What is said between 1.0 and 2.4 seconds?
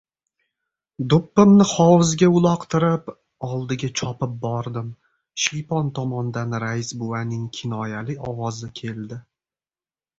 Do‘ppimni hovuzga